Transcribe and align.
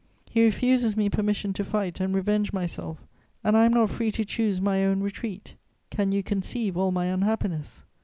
He 0.31 0.43
refuses 0.43 0.97
me 0.97 1.11
permission 1.11 1.53
to 1.53 1.63
fight 1.63 1.99
and 1.99 2.15
revenge 2.15 2.51
myself, 2.51 3.05
and 3.43 3.55
I 3.55 3.65
am 3.65 3.71
not 3.73 3.91
free 3.91 4.11
to 4.13 4.25
choose 4.25 4.59
my 4.59 4.83
own 4.83 5.01
retreat: 5.01 5.53
can 5.91 6.11
you 6.11 6.23
conceive 6.23 6.75
all 6.75 6.89
my 6.91 7.05
unhappiness? 7.05 7.83